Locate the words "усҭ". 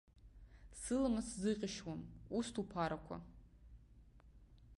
2.37-2.55